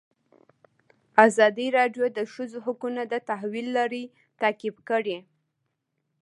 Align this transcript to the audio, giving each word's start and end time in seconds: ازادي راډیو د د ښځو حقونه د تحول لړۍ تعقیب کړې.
ازادي 1.25 1.67
راډیو 1.77 2.05
د 2.11 2.13
د 2.17 2.19
ښځو 2.33 2.57
حقونه 2.65 3.01
د 3.07 3.13
تحول 3.27 3.67
لړۍ 3.77 4.05
تعقیب 4.41 4.75
کړې. 4.89 5.17